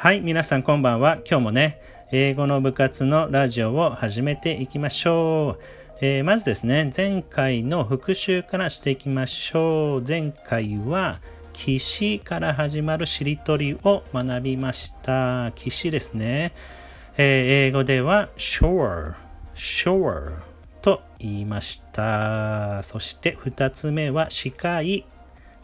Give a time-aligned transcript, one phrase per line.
[0.00, 1.16] はい、皆さんこんばんは。
[1.28, 1.80] 今日もね、
[2.12, 5.62] 英語の部活のラジオを始めていきましょう。
[6.00, 10.04] えー、まずですね、前回の復習からしていきましょう。
[10.06, 11.18] 前回は、
[11.52, 15.50] 岸から始まるしりとりを学びました。
[15.56, 16.52] 岸ですね。
[17.16, 19.16] えー、英語では shore,
[19.56, 20.42] shore
[20.80, 22.84] と言いました。
[22.84, 25.04] そして二つ目は歯科医。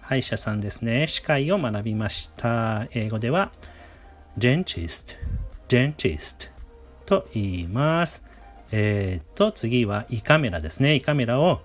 [0.01, 1.07] 歯医者さんですね。
[1.07, 2.89] 歯科医を学びました。
[2.95, 3.53] 英語では
[4.39, 5.17] dentist,
[5.69, 6.51] dentist
[7.07, 8.25] と言います。
[8.73, 10.97] えー、と、次は胃カメラですね。
[10.97, 11.61] 胃カメラを、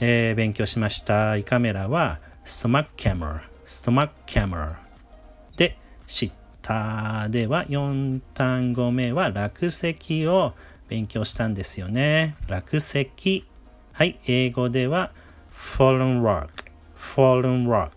[0.00, 1.36] えー、勉強しました。
[1.36, 4.74] 胃カメラは stomach camera, stomach camera
[5.56, 7.28] で知った。
[7.30, 10.52] では、4単語目は落石を
[10.88, 12.36] 勉強したんですよね。
[12.48, 13.46] 落石。
[13.92, 15.12] はい、英語では
[15.52, 16.48] fallen rock,
[16.96, 17.90] fallen rock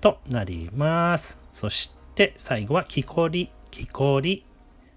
[0.00, 1.42] となります。
[1.52, 4.46] そして、で、最後は木こり、木こり。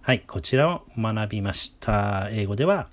[0.02, 2.30] はい、こちらを学びました。
[2.32, 2.90] 英語では、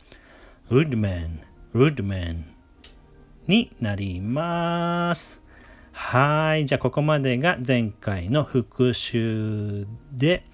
[0.71, 1.41] rudman,
[1.75, 2.45] rudman
[3.47, 5.43] になります。
[5.93, 10.47] はい、じゃあここまでが前回の復習で、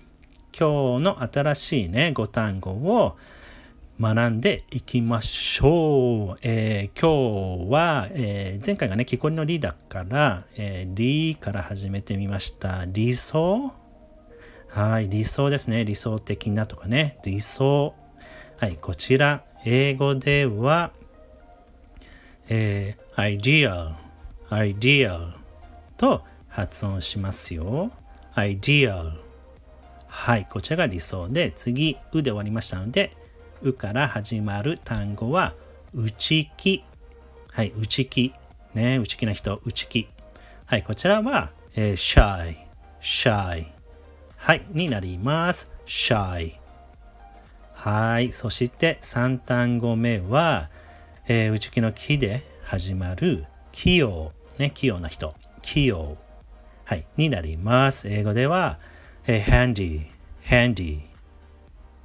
[0.53, 3.17] 今日の新しいね、5単語を
[4.01, 6.39] 学んでいきましょう。
[6.41, 12.87] えー、今日は、えー、前回がね、木こりのリだから、えー、リから始めてみました。
[12.87, 13.73] 理想？
[14.69, 15.85] はい、理想ですね。
[15.85, 17.19] 理想的なとかね。
[17.27, 17.95] 理想。
[18.57, 20.93] はい、こちら、英語では、
[22.49, 23.97] えー、ideal,
[24.49, 25.33] ideal
[25.99, 27.91] と発音しますよ。
[28.35, 29.13] ideal。
[30.07, 33.15] はい、こちらが理想で、次、うで終わりましたので、
[33.63, 35.55] うから始まる単語は、
[35.93, 36.83] 内気。
[37.51, 38.33] はい、内気。
[38.75, 40.09] ね、内気な人、内気。
[40.65, 42.57] はい、こちらは、えー、shy,
[43.01, 43.67] shy。
[44.37, 45.71] はい、になります。
[45.85, 46.55] shy。
[47.75, 50.71] はい、そして3単語目は、
[51.29, 54.33] えー、内気の木で始まる器用。
[54.59, 55.35] ね、器用な人。
[55.61, 56.17] 器用。
[56.85, 58.09] はい、になります。
[58.09, 58.79] 英語では、
[59.27, 60.07] えー、handy,
[60.45, 61.01] handy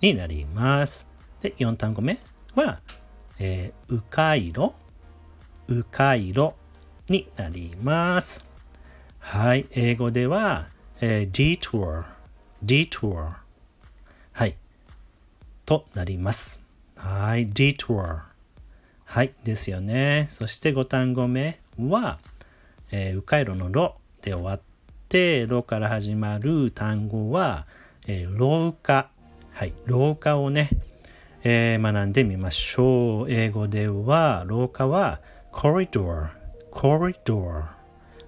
[0.02, 1.15] になります。
[1.46, 2.18] で、4単語目
[2.56, 2.80] は、
[3.38, 4.74] えー、うかいろ、
[5.68, 6.56] うかいろ
[7.08, 8.44] になります。
[9.20, 10.70] はい、英語では、
[11.02, 12.06] えー、detour、
[12.66, 13.30] detour。
[14.32, 14.58] はい、
[15.68, 16.66] となります。
[16.96, 18.22] はい、detour。
[19.04, 20.26] はい、ですよね。
[20.30, 22.18] そして5単語目は、
[22.90, 24.62] えー、うかいろのろで終わっ
[25.10, 27.68] て、ろから始まる単語は、
[28.08, 29.12] えー、廊下。
[29.52, 30.70] はい、廊下をね、
[31.48, 33.32] えー、学んでみましょう。
[33.32, 35.22] 英語では、廊下は
[35.54, 36.30] corridor,
[36.72, 37.66] corridor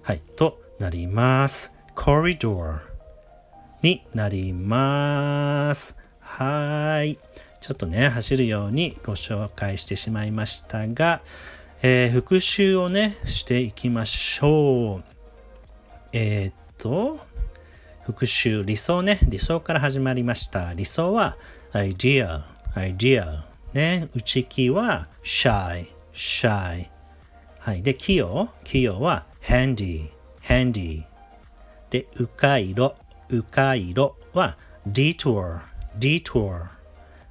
[0.02, 1.76] はい、となります。
[1.96, 2.78] corridor
[3.82, 5.98] になります。
[6.20, 7.18] はい。
[7.60, 11.20] ちょっとね、走るようにご紹介してしまいましたが、
[11.82, 15.04] えー、復習をね、していきましょう。
[16.12, 17.18] えー、っと、
[18.04, 20.72] 復習、理想ね、理想から始まりました。
[20.72, 21.36] 理想は
[21.72, 23.42] idea, idea
[23.72, 26.88] ね、内気は shy, shy
[27.60, 27.82] はい。
[27.82, 30.10] で、器用器用は handy,
[30.42, 31.04] handy
[31.90, 32.94] で、迂回路
[33.28, 34.56] 迂回路は
[34.88, 35.60] detour,
[35.98, 36.66] detour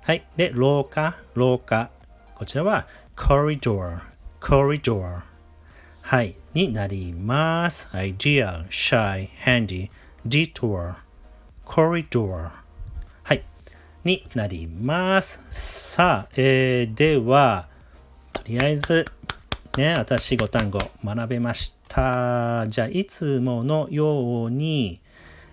[0.04, 0.26] はい。
[0.36, 1.90] で、廊下廊下
[2.36, 4.00] こちらは corridor,
[4.40, 5.22] corridor
[6.02, 6.36] はい。
[6.54, 7.88] になります。
[7.94, 9.90] ideal, shy, handy,
[10.28, 10.96] detour,
[11.66, 12.50] corridor
[14.08, 15.44] になります。
[15.50, 17.68] さあ、えー、では、
[18.32, 19.06] とりあえず、
[19.78, 22.66] ね、私5単語学べました。
[22.70, 25.02] じゃあ、いつものように、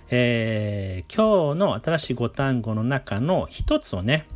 [0.09, 4.29] えー、今日の新しい5単語の中の一つをね、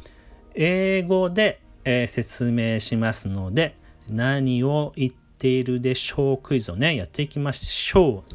[0.56, 3.76] 英語で、えー、説明しますので、
[4.10, 6.38] 何を言っているでしょう？
[6.38, 8.34] クイズをね、やっていきましょう。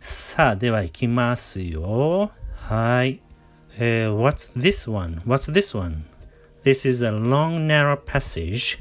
[0.00, 2.32] さあ、では行きますよ。
[2.56, 3.20] はい。
[3.79, 5.21] Uh, what's this one?
[5.25, 6.05] What's this one?
[6.63, 8.79] This is a long, narrow passage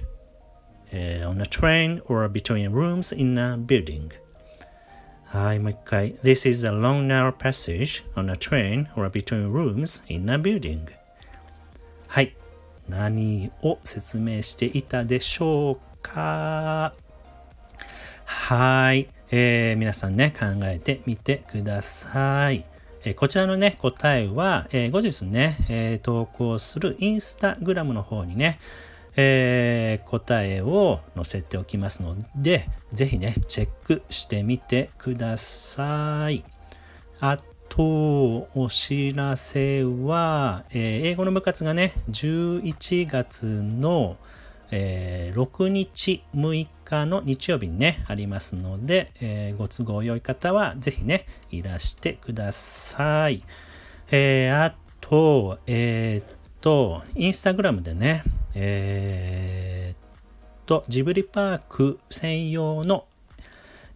[0.93, 4.11] uh, on a train or between rooms in a building.
[5.27, 6.15] はい、もう一回。
[6.23, 10.87] This is a long, narrow passage on a train or between rooms in a building.
[12.07, 12.35] はい。
[12.89, 16.95] 何を説明していたでしょうか
[18.25, 19.09] はい。
[19.31, 22.65] えー、皆さんね、考えてみてください。
[23.04, 28.60] えこちらのね、答えは、え後日ね、え投稿するインスタグラムの方にね、
[29.16, 36.44] えー、答えを載せておきますので、ぜひね、チェックしてみてください。
[37.20, 37.38] あ
[37.70, 44.18] と、お知らせは、えー、英語の部活がね、11月の、
[44.72, 53.44] えー、6日、6日の日曜日にね、ありますので、えー、ご都合良い方はぜひね、いらしてください。
[54.12, 58.24] えー、あと、えー、っと、インスタグラムでね、
[58.56, 59.98] えー、っ
[60.66, 63.06] と、ジブリパーク専用の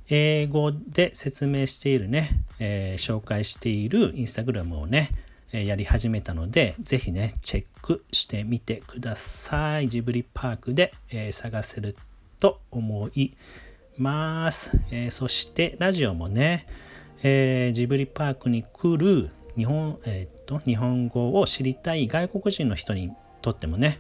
[0.10, 2.30] 英語で説明しているね、
[2.60, 5.10] えー、紹介しているインスタグラムをね、
[5.56, 9.88] え、やり始めたので、ぜひね、チェックしてみてください。
[9.88, 11.96] ジブリパークで、え、探せる
[12.40, 13.32] と思い
[13.98, 14.78] ます。
[14.92, 16.68] えそして、ラジオもね、
[17.24, 24.00] えジブリパークに来る日本,、えーと、日本語を知りたい外国人の人にとってもね、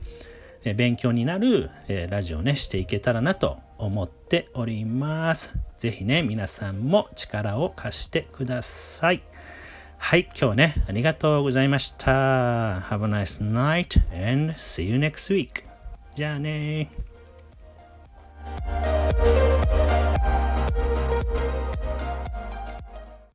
[0.66, 5.56] え勉強になる、えラジオね、していけたらなと思っております。
[5.78, 9.24] ぜひね、皆さんも力を貸してください。
[9.97, 12.80] はい、今日はね、ありがとうございました。
[12.80, 15.63] Have a nice night and see you next week.
[16.15, 16.89] じゃあね